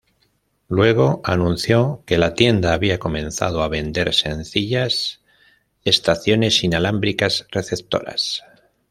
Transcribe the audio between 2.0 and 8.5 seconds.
que la tienda había comenzado a vender sencillas "estaciones inalámbricas receptoras".